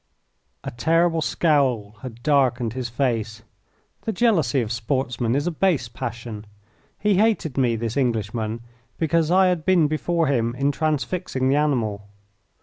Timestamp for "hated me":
7.17-7.75